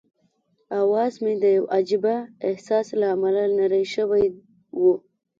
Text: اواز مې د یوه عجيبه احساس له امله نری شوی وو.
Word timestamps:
اواز 0.81 1.13
مې 1.23 1.33
د 1.41 1.43
یوه 1.57 1.69
عجيبه 1.77 2.15
احساس 2.49 2.87
له 2.99 3.07
امله 3.15 3.43
نری 3.57 3.83
شوی 3.93 4.25
وو. 4.79 4.93